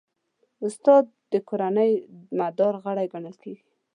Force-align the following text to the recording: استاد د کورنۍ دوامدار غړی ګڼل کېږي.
استاد 0.65 1.03
د 1.31 1.33
کورنۍ 1.49 1.91
دوامدار 1.99 2.73
غړی 2.83 3.05
ګڼل 3.13 3.35
کېږي. 3.43 3.65